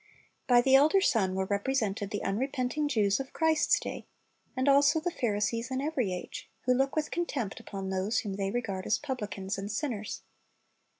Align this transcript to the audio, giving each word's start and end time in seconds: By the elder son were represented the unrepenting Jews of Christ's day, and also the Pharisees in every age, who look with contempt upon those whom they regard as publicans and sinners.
By 0.47 0.61
the 0.61 0.73
elder 0.73 0.99
son 0.99 1.35
were 1.35 1.45
represented 1.45 2.09
the 2.09 2.23
unrepenting 2.23 2.87
Jews 2.87 3.19
of 3.19 3.33
Christ's 3.33 3.79
day, 3.79 4.07
and 4.57 4.67
also 4.67 4.99
the 4.99 5.11
Pharisees 5.11 5.69
in 5.69 5.79
every 5.79 6.11
age, 6.11 6.49
who 6.61 6.73
look 6.73 6.95
with 6.95 7.11
contempt 7.11 7.59
upon 7.59 7.91
those 7.91 8.21
whom 8.21 8.33
they 8.33 8.49
regard 8.49 8.87
as 8.87 8.97
publicans 8.97 9.59
and 9.59 9.71
sinners. 9.71 10.23